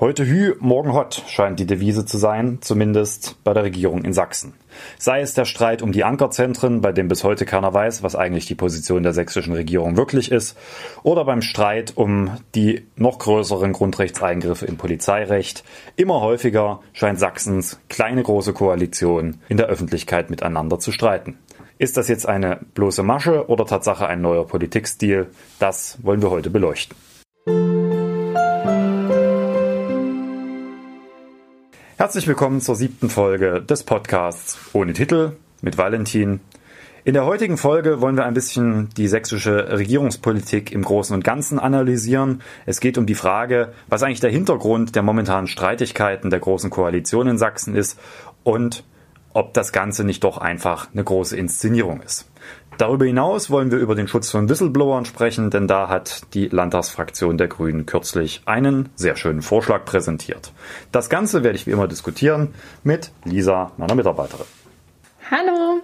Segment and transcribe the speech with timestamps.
[0.00, 4.54] Heute Hü, morgen Hott scheint die Devise zu sein, zumindest bei der Regierung in Sachsen.
[4.98, 8.46] Sei es der Streit um die Ankerzentren, bei dem bis heute keiner weiß, was eigentlich
[8.46, 10.56] die Position der sächsischen Regierung wirklich ist,
[11.02, 15.64] oder beim Streit um die noch größeren Grundrechtseingriffe im Polizeirecht.
[15.96, 21.36] Immer häufiger scheint Sachsens kleine große Koalition in der Öffentlichkeit miteinander zu streiten.
[21.76, 25.26] Ist das jetzt eine bloße Masche oder Tatsache ein neuer Politikstil?
[25.58, 26.96] Das wollen wir heute beleuchten.
[32.00, 36.40] Herzlich willkommen zur siebten Folge des Podcasts ohne Titel mit Valentin.
[37.04, 41.58] In der heutigen Folge wollen wir ein bisschen die sächsische Regierungspolitik im Großen und Ganzen
[41.58, 42.40] analysieren.
[42.64, 47.26] Es geht um die Frage, was eigentlich der Hintergrund der momentanen Streitigkeiten der Großen Koalition
[47.26, 47.98] in Sachsen ist
[48.44, 48.82] und
[49.34, 52.29] ob das Ganze nicht doch einfach eine große Inszenierung ist.
[52.80, 57.36] Darüber hinaus wollen wir über den Schutz von Whistleblowern sprechen, denn da hat die Landtagsfraktion
[57.36, 60.52] der Grünen kürzlich einen sehr schönen Vorschlag präsentiert.
[60.90, 64.46] Das Ganze werde ich wie immer diskutieren mit Lisa, meiner Mitarbeiterin.
[65.30, 65.82] Hallo!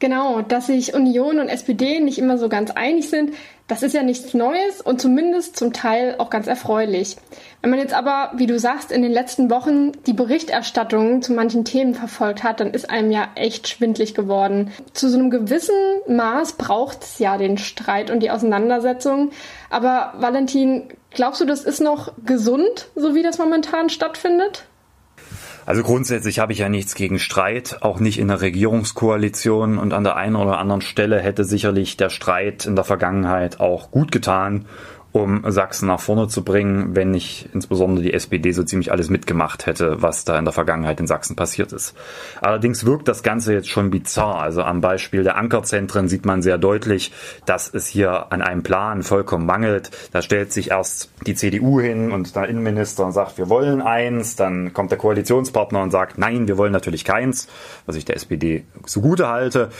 [0.00, 3.30] Genau, dass sich Union und SPD nicht immer so ganz einig sind,
[3.68, 7.16] das ist ja nichts Neues und zumindest zum Teil auch ganz erfreulich.
[7.60, 11.66] Wenn man jetzt aber, wie du sagst, in den letzten Wochen die Berichterstattung zu manchen
[11.66, 14.72] Themen verfolgt hat, dann ist einem ja echt schwindlig geworden.
[14.94, 15.74] Zu so einem gewissen
[16.06, 19.30] Maß braucht es ja den Streit und die Auseinandersetzung.
[19.68, 24.64] Aber Valentin, glaubst du, das ist noch gesund, so wie das momentan stattfindet?
[25.68, 29.76] Also grundsätzlich habe ich ja nichts gegen Streit, auch nicht in der Regierungskoalition.
[29.76, 33.90] Und an der einen oder anderen Stelle hätte sicherlich der Streit in der Vergangenheit auch
[33.90, 34.64] gut getan
[35.12, 39.66] um Sachsen nach vorne zu bringen, wenn nicht insbesondere die SPD so ziemlich alles mitgemacht
[39.66, 41.94] hätte, was da in der Vergangenheit in Sachsen passiert ist.
[42.40, 44.40] Allerdings wirkt das Ganze jetzt schon bizarr.
[44.40, 47.12] Also am Beispiel der Ankerzentren sieht man sehr deutlich,
[47.46, 49.90] dass es hier an einem Plan vollkommen mangelt.
[50.12, 54.36] Da stellt sich erst die CDU hin und der Innenminister und sagt, wir wollen eins.
[54.36, 57.48] Dann kommt der Koalitionspartner und sagt, nein, wir wollen natürlich keins,
[57.86, 59.70] was ich der SPD zugute halte.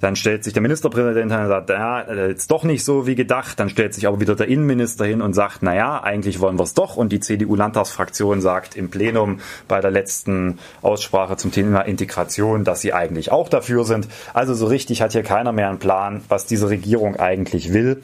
[0.00, 3.58] Dann stellt sich der Ministerpräsident hin und sagt, ja, jetzt doch nicht so wie gedacht.
[3.58, 6.62] Dann stellt sich aber wieder der Innenminister Innenminister hin und sagt, naja, eigentlich wollen wir
[6.62, 6.96] es doch.
[6.96, 12.92] Und die CDU-Landtagsfraktion sagt im Plenum bei der letzten Aussprache zum Thema Integration, dass sie
[12.92, 14.08] eigentlich auch dafür sind.
[14.32, 18.02] Also so richtig hat hier keiner mehr einen Plan, was diese Regierung eigentlich will.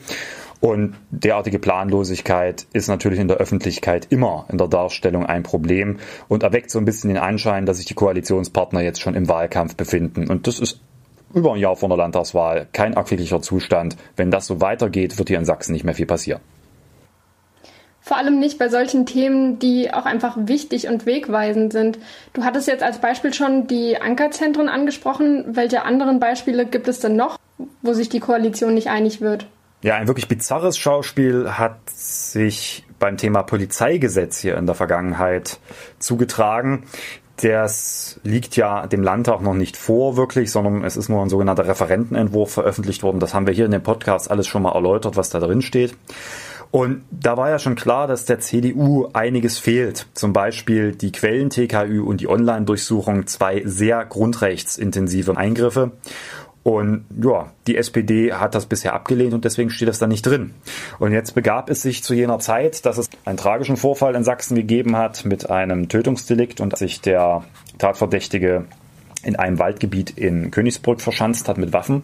[0.61, 6.45] Und derartige Planlosigkeit ist natürlich in der Öffentlichkeit immer in der Darstellung ein Problem und
[6.45, 10.31] erweckt so ein bisschen den Anschein, dass sich die Koalitionspartner jetzt schon im Wahlkampf befinden.
[10.31, 10.81] Und das ist
[11.35, 13.97] über ein Jahr vor der Landtagswahl kein erquicklicher Zustand.
[14.15, 16.41] Wenn das so weitergeht, wird hier in Sachsen nicht mehr viel passieren.
[18.05, 21.99] Vor allem nicht bei solchen Themen, die auch einfach wichtig und wegweisend sind.
[22.33, 25.45] Du hattest jetzt als Beispiel schon die Ankerzentren angesprochen.
[25.57, 27.39] Welche anderen Beispiele gibt es denn noch,
[27.81, 29.47] wo sich die Koalition nicht einig wird?
[29.83, 35.59] Ja, ein wirklich bizarres Schauspiel hat sich beim Thema Polizeigesetz hier in der Vergangenheit
[36.01, 36.85] zugetragen.
[37.37, 41.67] Das liegt ja dem Landtag noch nicht vor, wirklich, sondern es ist nur ein sogenannter
[41.67, 43.21] Referentenentwurf veröffentlicht worden.
[43.21, 45.95] Das haben wir hier in dem Podcast alles schon mal erläutert, was da drin steht.
[46.73, 50.07] Und da war ja schon klar, dass der CDU einiges fehlt.
[50.15, 55.93] Zum Beispiel die Quellen-TKÜ und die Online-Durchsuchung, zwei sehr grundrechtsintensive Eingriffe.
[56.63, 60.55] Und ja, die SPD hat das bisher abgelehnt und deswegen steht das da nicht drin.
[60.99, 64.55] Und jetzt begab es sich zu jener Zeit, dass es einen tragischen Vorfall in Sachsen
[64.55, 67.45] gegeben hat mit einem Tötungsdelikt und sich der
[67.77, 68.65] Tatverdächtige
[69.25, 72.03] in einem Waldgebiet in Königsburg verschanzt hat mit Waffen.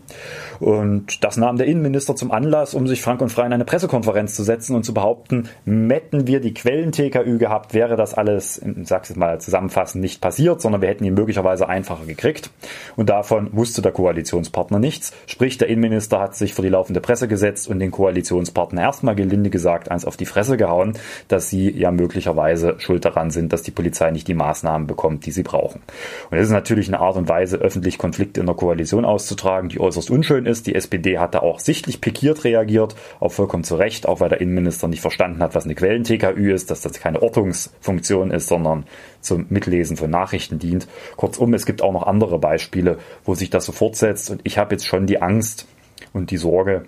[0.61, 4.35] Und das nahm der Innenminister zum Anlass, um sich frank und frei in eine Pressekonferenz
[4.35, 9.09] zu setzen und zu behaupten, metten wir die Quellen-TKÜ gehabt, wäre das alles, ich sag's
[9.09, 12.51] jetzt mal zusammenfassend, nicht passiert, sondern wir hätten ihn möglicherweise einfacher gekriegt.
[12.97, 15.13] Und davon wusste der Koalitionspartner nichts.
[15.27, 19.51] Sprich, der Innenminister hat sich vor die laufende Presse gesetzt und den Koalitionspartner erstmal gelinde
[19.51, 20.95] gesagt eins auf die Fresse gehauen,
[21.29, 25.33] dass sie ja möglicherweise schuld daran sind, dass die Polizei nicht die Maßnahmen bekommt, die
[25.33, 25.83] sie brauchen.
[26.31, 29.81] Und das ist natürlich eine Art und Weise, öffentlich Konflikte in der Koalition auszutragen, die
[29.81, 30.67] äußerst unschön ist.
[30.67, 34.41] Die SPD hat da auch sichtlich pikiert reagiert, auch vollkommen zu Recht, auch weil der
[34.41, 38.85] Innenminister nicht verstanden hat, was eine Quellen-TKÜ ist, dass das keine Ortungsfunktion ist, sondern
[39.21, 40.89] zum Mitlesen von Nachrichten dient.
[41.17, 44.75] Kurzum, es gibt auch noch andere Beispiele, wo sich das so fortsetzt und ich habe
[44.75, 45.67] jetzt schon die Angst
[46.13, 46.85] und die Sorge,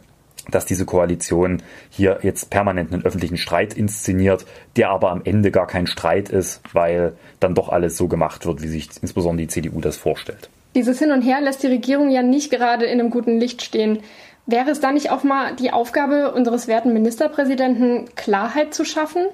[0.51, 4.47] dass diese Koalition hier jetzt permanent einen öffentlichen Streit inszeniert,
[4.77, 8.63] der aber am Ende gar kein Streit ist, weil dann doch alles so gemacht wird,
[8.63, 10.49] wie sich insbesondere die CDU das vorstellt.
[10.75, 14.01] Dieses Hin und Her lässt die Regierung ja nicht gerade in einem guten Licht stehen.
[14.47, 19.27] Wäre es da nicht auch mal die Aufgabe unseres werten Ministerpräsidenten, Klarheit zu schaffen?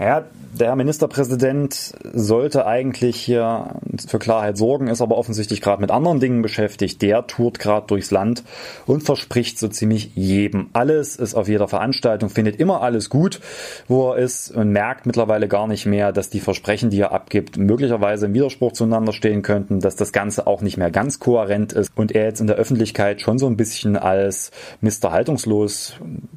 [0.00, 0.24] Ja,
[0.58, 3.76] der Ministerpräsident sollte eigentlich hier
[4.08, 7.02] für Klarheit sorgen, ist aber offensichtlich gerade mit anderen Dingen beschäftigt.
[7.02, 8.42] Der tourt gerade durchs Land
[8.86, 13.40] und verspricht so ziemlich jedem alles, ist auf jeder Veranstaltung, findet immer alles gut,
[13.88, 17.58] wo er ist und merkt mittlerweile gar nicht mehr, dass die Versprechen, die er abgibt,
[17.58, 21.92] möglicherweise im Widerspruch zueinander stehen könnten, dass das Ganze auch nicht mehr ganz kohärent ist
[21.94, 24.50] und er jetzt in der Öffentlichkeit schon so ein bisschen als
[24.80, 25.12] Mr.
[25.12, 25.94] Haltungslos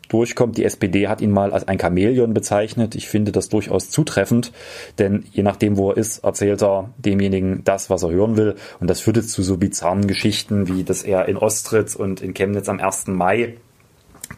[0.09, 0.57] durchkommt.
[0.57, 2.93] Die SPD hat ihn mal als ein Chamäleon bezeichnet.
[2.95, 4.51] Ich finde das durchaus zutreffend,
[4.99, 8.55] denn je nachdem, wo er ist, erzählt er demjenigen das, was er hören will.
[8.79, 12.33] Und das führt jetzt zu so bizarren Geschichten, wie dass er in Ostritz und in
[12.33, 13.07] Chemnitz am 1.
[13.07, 13.57] Mai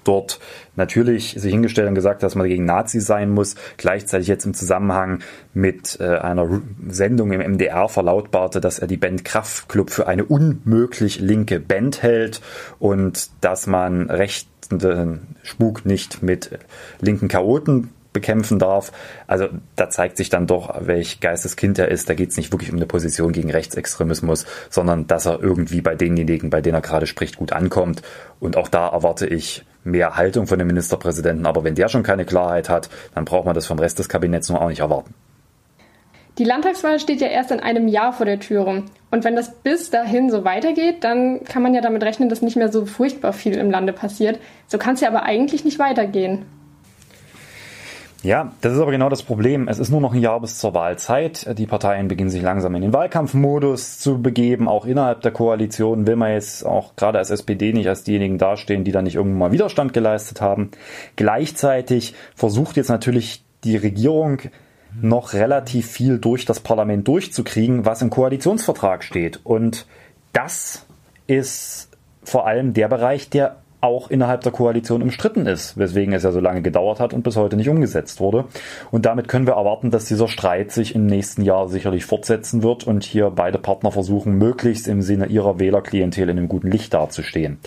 [0.03, 0.39] dort
[0.75, 5.19] natürlich sich hingestellt und gesagt, dass man gegen Nazis sein muss, gleichzeitig jetzt im Zusammenhang
[5.53, 11.19] mit äh, einer Sendung im MDR verlautbarte, dass er die Band Kraftklub für eine unmöglich
[11.19, 12.41] linke Band hält
[12.79, 16.51] und dass man rechten Spuk nicht mit
[16.99, 18.91] linken Chaoten bekämpfen darf.
[19.27, 22.09] Also da zeigt sich dann doch, welch Geisteskind er ist.
[22.09, 25.93] Da geht es nicht wirklich um eine Position gegen Rechtsextremismus, sondern dass er irgendwie bei
[25.93, 28.01] denjenigen, bei denen er gerade spricht, gut ankommt.
[28.39, 31.45] Und auch da erwarte ich mehr Haltung von dem Ministerpräsidenten.
[31.45, 34.49] Aber wenn der schon keine Klarheit hat, dann braucht man das vom Rest des Kabinetts
[34.49, 35.13] nur auch nicht erwarten.
[36.37, 38.83] Die Landtagswahl steht ja erst in einem Jahr vor der Türe.
[39.09, 42.57] Und wenn das bis dahin so weitergeht, dann kann man ja damit rechnen, dass nicht
[42.57, 44.39] mehr so furchtbar viel im Lande passiert.
[44.67, 46.45] So kann es ja aber eigentlich nicht weitergehen.
[48.25, 49.67] Ja, das ist aber genau das Problem.
[49.67, 51.59] Es ist nur noch ein Jahr bis zur Wahlzeit.
[51.59, 54.67] Die Parteien beginnen sich langsam in den Wahlkampfmodus zu begeben.
[54.67, 58.83] Auch innerhalb der Koalition will man jetzt auch gerade als SPD nicht als diejenigen dastehen,
[58.83, 60.71] die da nicht irgendwann mal Widerstand geleistet haben.
[61.17, 64.39] Gleichzeitig versucht jetzt natürlich die Regierung
[64.99, 69.39] noch relativ viel durch das Parlament durchzukriegen, was im Koalitionsvertrag steht.
[69.43, 69.85] Und
[70.33, 70.87] das
[71.27, 71.89] ist
[72.23, 76.39] vor allem der Bereich, der auch innerhalb der Koalition umstritten ist, weswegen es ja so
[76.39, 78.45] lange gedauert hat und bis heute nicht umgesetzt wurde.
[78.91, 82.85] Und damit können wir erwarten, dass dieser Streit sich im nächsten Jahr sicherlich fortsetzen wird
[82.85, 87.59] und hier beide Partner versuchen, möglichst im Sinne ihrer Wählerklientel in einem guten Licht dazustehen.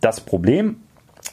[0.00, 0.76] Das Problem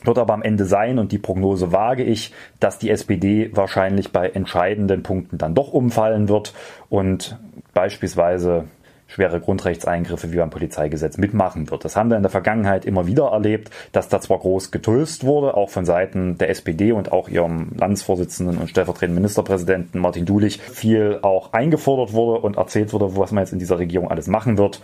[0.04, 4.28] wird aber am Ende sein, und die Prognose wage ich, dass die SPD wahrscheinlich bei
[4.30, 6.54] entscheidenden Punkten dann doch umfallen wird
[6.90, 7.38] und
[7.74, 8.66] beispielsweise
[9.13, 11.86] schwere Grundrechtseingriffe wie beim Polizeigesetz mitmachen wird.
[11.86, 15.56] Das haben wir in der Vergangenheit immer wieder erlebt, dass da zwar groß getöst wurde,
[15.56, 21.19] auch von Seiten der SPD und auch ihrem Landesvorsitzenden und stellvertretenden Ministerpräsidenten Martin Dulich viel
[21.21, 24.81] auch eingefordert wurde und erzählt wurde, was man jetzt in dieser Regierung alles machen wird.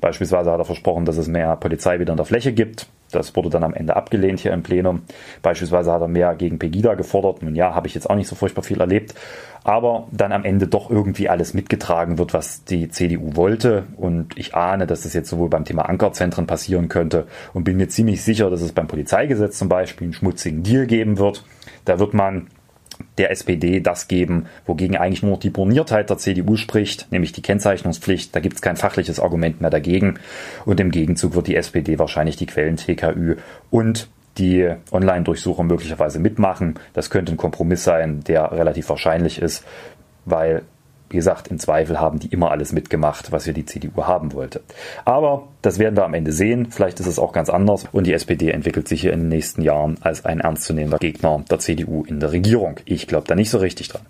[0.00, 2.86] Beispielsweise hat er versprochen, dass es mehr Polizei wieder in der Fläche gibt.
[3.10, 5.02] Das wurde dann am Ende abgelehnt hier im Plenum.
[5.42, 7.42] Beispielsweise hat er mehr gegen Pegida gefordert.
[7.42, 9.14] Nun ja, habe ich jetzt auch nicht so furchtbar viel erlebt.
[9.64, 13.84] Aber dann am Ende doch irgendwie alles mitgetragen wird, was die CDU wollte.
[13.96, 17.88] Und ich ahne, dass das jetzt sowohl beim Thema Ankerzentren passieren könnte und bin mir
[17.88, 21.44] ziemlich sicher, dass es beim Polizeigesetz zum Beispiel einen schmutzigen Deal geben wird.
[21.84, 22.48] Da wird man
[23.18, 28.34] der SPD das geben, wogegen eigentlich nur die Borniertheit der CDU spricht, nämlich die Kennzeichnungspflicht.
[28.34, 30.18] Da gibt es kein fachliches Argument mehr dagegen.
[30.64, 33.36] Und im Gegenzug wird die SPD wahrscheinlich die Quellen TKÜ
[33.70, 34.08] und
[34.38, 36.74] die Online-Durchsucher möglicherweise mitmachen.
[36.94, 39.64] Das könnte ein Kompromiss sein, der relativ wahrscheinlich ist,
[40.24, 40.62] weil
[41.12, 44.62] wie gesagt, im Zweifel haben die immer alles mitgemacht, was hier die CDU haben wollte.
[45.04, 46.68] Aber das werden wir am Ende sehen.
[46.70, 49.62] Vielleicht ist es auch ganz anders und die SPD entwickelt sich hier in den nächsten
[49.62, 52.76] Jahren als ein ernstzunehmender Gegner der CDU in der Regierung.
[52.86, 54.02] Ich glaube da nicht so richtig dran.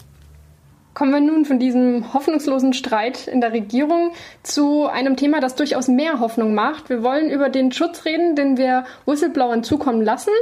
[0.95, 4.13] Kommen wir nun von diesem hoffnungslosen Streit in der Regierung
[4.43, 6.91] zu einem Thema, das durchaus mehr Hoffnung macht.
[6.91, 10.33] Wir wollen über den Schutz reden, den wir Whistleblowern zukommen lassen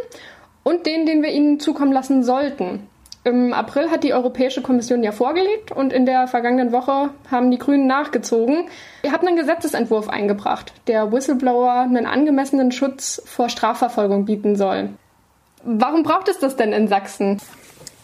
[0.62, 2.89] und den, den wir ihnen zukommen lassen sollten.
[3.22, 7.58] Im April hat die Europäische Kommission ja vorgelegt und in der vergangenen Woche haben die
[7.58, 8.68] Grünen nachgezogen.
[9.02, 14.88] Wir hatten einen Gesetzesentwurf eingebracht, der Whistleblower einen angemessenen Schutz vor Strafverfolgung bieten soll.
[15.62, 17.38] Warum braucht es das denn in Sachsen?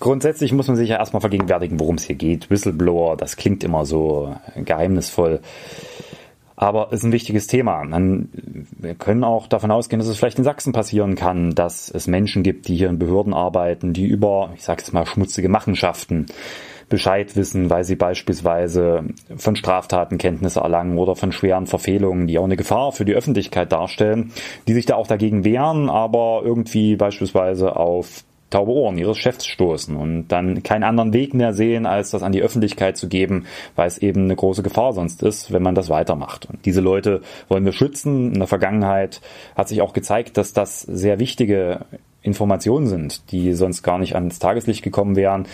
[0.01, 2.51] Grundsätzlich muss man sich ja erstmal vergegenwärtigen, worum es hier geht.
[2.51, 5.41] Whistleblower, das klingt immer so geheimnisvoll.
[6.57, 7.85] Aber es ist ein wichtiges Thema.
[7.85, 8.31] Man,
[8.79, 12.43] wir können auch davon ausgehen, dass es vielleicht in Sachsen passieren kann, dass es Menschen
[12.43, 16.27] gibt, die hier in Behörden arbeiten, die über, ich sage es mal, schmutzige Machenschaften
[16.89, 19.05] Bescheid wissen, weil sie beispielsweise
[19.37, 23.73] von Straftaten Kenntnisse erlangen oder von schweren Verfehlungen, die auch eine Gefahr für die Öffentlichkeit
[23.73, 24.33] darstellen,
[24.69, 28.25] die sich da auch dagegen wehren, aber irgendwie beispielsweise auf
[28.57, 32.33] taube Ohren ihres Chefs stoßen und dann keinen anderen Weg mehr sehen, als das an
[32.33, 33.45] die Öffentlichkeit zu geben,
[33.75, 36.47] weil es eben eine große Gefahr sonst ist, wenn man das weitermacht.
[36.47, 38.33] Und diese Leute wollen wir schützen.
[38.33, 39.21] In der Vergangenheit
[39.57, 41.81] hat sich auch gezeigt, dass das sehr wichtige
[42.23, 45.47] Informationen sind, die sonst gar nicht ans Tageslicht gekommen wären.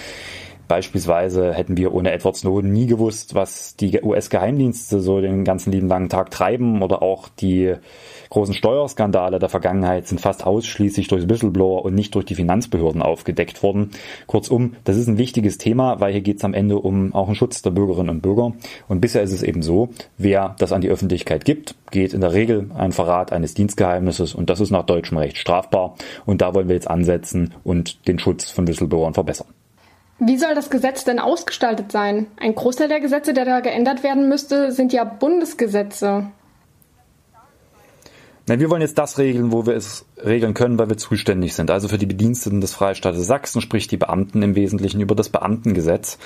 [0.68, 5.88] Beispielsweise hätten wir ohne Edward Snowden nie gewusst, was die US-Geheimdienste so den ganzen lieben
[5.88, 7.74] langen Tag treiben oder auch die
[8.30, 13.62] großen Steuerskandale der Vergangenheit sind fast ausschließlich durch Whistleblower und nicht durch die Finanzbehörden aufgedeckt
[13.62, 13.90] worden.
[14.26, 17.34] Kurzum, das ist ein wichtiges Thema, weil hier geht es am Ende um auch einen
[17.34, 18.54] Schutz der Bürgerinnen und Bürger.
[18.88, 22.32] Und bisher ist es eben so, wer das an die Öffentlichkeit gibt, geht in der
[22.32, 25.96] Regel ein Verrat eines Dienstgeheimnisses und das ist nach deutschem Recht strafbar.
[26.24, 29.48] Und da wollen wir jetzt ansetzen und den Schutz von Whistleblowern verbessern.
[30.24, 32.28] Wie soll das Gesetz denn ausgestaltet sein?
[32.38, 36.28] Ein Großteil der Gesetze, der da geändert werden müsste, sind ja Bundesgesetze.
[38.46, 41.72] Nein, wir wollen jetzt das regeln, wo wir es regeln können, weil wir zuständig sind.
[41.72, 46.18] Also für die Bediensteten des Freistaates Sachsen, sprich die Beamten im Wesentlichen über das Beamtengesetz,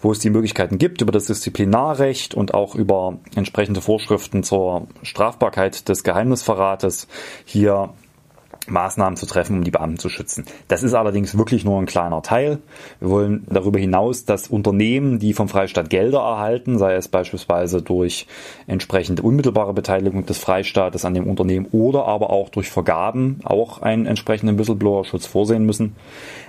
[0.00, 5.88] wo es die Möglichkeiten gibt, über das Disziplinarrecht und auch über entsprechende Vorschriften zur Strafbarkeit
[5.88, 7.06] des Geheimnisverrates
[7.44, 7.90] hier
[8.66, 10.44] Maßnahmen zu treffen, um die Beamten zu schützen.
[10.68, 12.58] Das ist allerdings wirklich nur ein kleiner Teil.
[13.00, 18.26] Wir wollen darüber hinaus, dass Unternehmen, die vom Freistaat Gelder erhalten, sei es beispielsweise durch
[18.66, 24.06] entsprechende unmittelbare Beteiligung des Freistaates an dem Unternehmen oder aber auch durch Vergaben, auch einen
[24.06, 25.96] entsprechenden Whistleblower-Schutz vorsehen müssen.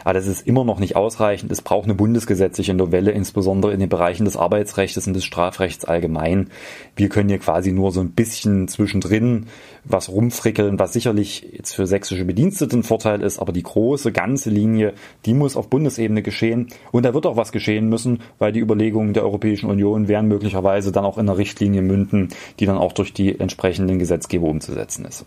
[0.04, 1.52] Aber das ist immer noch nicht ausreichend.
[1.52, 6.52] Es braucht eine bundesgesetzliche Novelle, insbesondere in den Bereichen des Arbeitsrechts und des Strafrechts allgemein.
[6.96, 9.48] Wir können hier quasi nur so ein bisschen zwischendrin
[9.84, 14.50] was rumfrickeln, was sicherlich jetzt für sächsische Bedienstete ein Vorteil ist, aber die große, ganze
[14.52, 14.94] Linie,
[15.26, 16.68] die muss auf Bundesebene geschehen.
[16.92, 20.92] Und da wird auch was geschehen müssen, weil die Überlegungen der Europäischen Union werden möglicherweise
[20.92, 25.26] dann auch in einer Richtlinie münden, die dann auch durch die entsprechenden Gesetzgeber umzusetzen ist.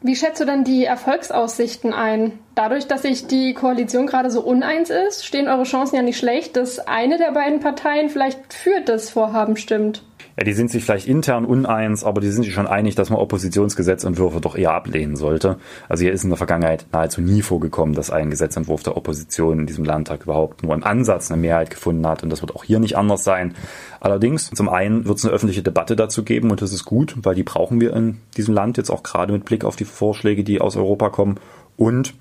[0.00, 2.38] Wie schätzt du dann die Erfolgsaussichten ein?
[2.54, 6.56] Dadurch, dass sich die Koalition gerade so uneins ist, stehen eure Chancen ja nicht schlecht,
[6.56, 10.04] dass eine der beiden Parteien vielleicht für das Vorhaben stimmt
[10.44, 14.40] die sind sich vielleicht intern uneins, aber die sind sich schon einig, dass man Oppositionsgesetzentwürfe
[14.40, 15.56] doch eher ablehnen sollte.
[15.88, 19.66] Also hier ist in der Vergangenheit nahezu nie vorgekommen, dass ein Gesetzentwurf der Opposition in
[19.66, 22.78] diesem Landtag überhaupt nur im Ansatz eine Mehrheit gefunden hat und das wird auch hier
[22.78, 23.54] nicht anders sein.
[24.00, 27.34] Allerdings, zum einen wird es eine öffentliche Debatte dazu geben und das ist gut, weil
[27.34, 30.60] die brauchen wir in diesem Land jetzt auch gerade mit Blick auf die Vorschläge, die
[30.60, 31.40] aus Europa kommen
[31.76, 32.14] und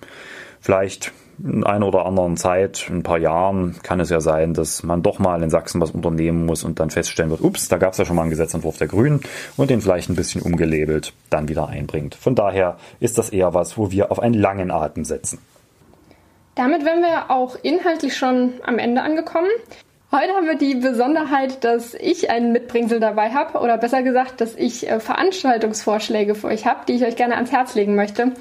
[0.59, 1.11] vielleicht
[1.43, 5.19] in einer oder anderen Zeit, ein paar Jahren, kann es ja sein, dass man doch
[5.19, 8.05] mal in Sachsen was unternehmen muss und dann feststellen wird, ups, da gab es ja
[8.05, 9.21] schon mal einen Gesetzentwurf der Grünen
[9.55, 12.15] und den vielleicht ein bisschen umgelabelt dann wieder einbringt.
[12.15, 15.39] Von daher ist das eher was, wo wir auf einen langen Atem setzen.
[16.55, 19.49] Damit wären wir auch inhaltlich schon am Ende angekommen.
[20.09, 24.55] Heute haben wir die Besonderheit, dass ich einen Mitbringsel dabei habe oder besser gesagt, dass
[24.55, 28.31] ich äh, Veranstaltungsvorschläge für euch habe, die ich euch gerne ans Herz legen möchte.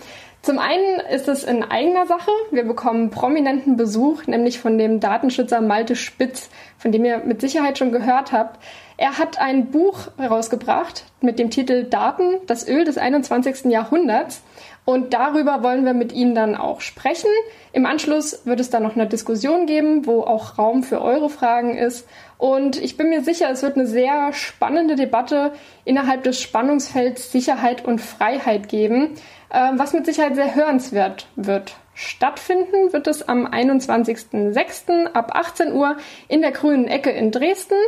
[0.46, 2.30] Zum einen ist es in eigener Sache.
[2.52, 7.78] Wir bekommen prominenten Besuch, nämlich von dem Datenschützer Malte Spitz, von dem ihr mit Sicherheit
[7.78, 8.62] schon gehört habt.
[8.96, 13.72] Er hat ein Buch herausgebracht mit dem Titel Daten, das Öl des 21.
[13.72, 14.44] Jahrhunderts.
[14.84, 17.28] Und darüber wollen wir mit Ihnen dann auch sprechen.
[17.72, 21.76] Im Anschluss wird es dann noch eine Diskussion geben, wo auch Raum für eure Fragen
[21.76, 22.06] ist.
[22.38, 27.84] Und ich bin mir sicher, es wird eine sehr spannende Debatte innerhalb des Spannungsfelds Sicherheit
[27.84, 29.16] und Freiheit geben.
[29.56, 31.76] Ähm, was mit Sicherheit sehr hörenswert wird.
[31.94, 35.06] Stattfinden wird es am 21.06.
[35.14, 35.96] ab 18 Uhr
[36.28, 37.78] in der Grünen Ecke in Dresden.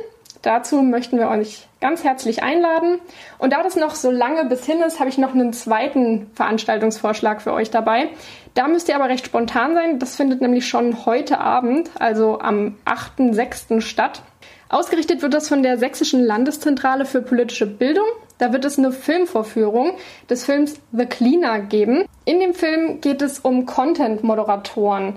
[0.40, 3.00] Dazu möchten wir euch ganz herzlich einladen.
[3.36, 7.42] Und da das noch so lange bis hin ist, habe ich noch einen zweiten Veranstaltungsvorschlag
[7.42, 8.08] für euch dabei.
[8.54, 9.98] Da müsst ihr aber recht spontan sein.
[9.98, 13.82] Das findet nämlich schon heute Abend, also am 8.06.
[13.82, 14.22] statt.
[14.70, 18.06] Ausgerichtet wird das von der Sächsischen Landeszentrale für politische Bildung.
[18.38, 19.92] Da wird es eine Filmvorführung
[20.30, 22.04] des Films The Cleaner geben.
[22.24, 25.16] In dem Film geht es um Content-Moderatoren,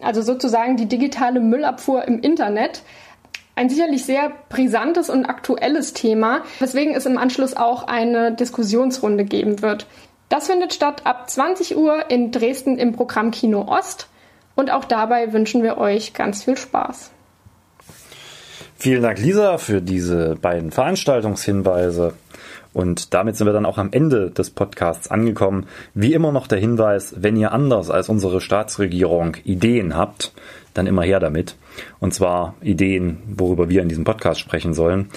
[0.00, 2.82] also sozusagen die digitale Müllabfuhr im Internet.
[3.54, 9.60] Ein sicherlich sehr brisantes und aktuelles Thema, weswegen es im Anschluss auch eine Diskussionsrunde geben
[9.60, 9.86] wird.
[10.28, 14.08] Das findet statt ab 20 Uhr in Dresden im Programm Kino Ost
[14.54, 17.10] und auch dabei wünschen wir euch ganz viel Spaß.
[18.76, 22.14] Vielen Dank, Lisa, für diese beiden Veranstaltungshinweise.
[22.72, 25.66] Und damit sind wir dann auch am Ende des Podcasts angekommen.
[25.94, 30.32] Wie immer noch der Hinweis, wenn ihr anders als unsere Staatsregierung Ideen habt,
[30.74, 31.56] dann immer her damit.
[32.00, 35.08] Und zwar Ideen, worüber wir in diesem Podcast sprechen sollen.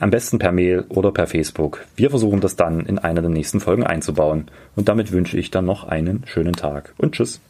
[0.00, 1.84] Am besten per Mail oder per Facebook.
[1.96, 4.46] Wir versuchen das dann in einer der nächsten Folgen einzubauen.
[4.76, 7.40] Und damit wünsche ich dann noch einen schönen Tag und tschüss.